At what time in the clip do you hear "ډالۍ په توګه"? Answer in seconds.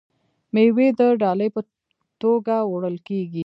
1.21-2.55